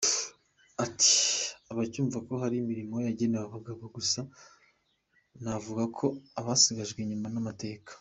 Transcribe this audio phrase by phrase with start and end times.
[0.85, 1.15] Ati”
[1.71, 4.19] Abacyumva ko hari imirimo yagenewe abagabo gusa
[5.43, 6.05] navuga ko
[6.45, 7.89] basigajwe inyuma n’amateka.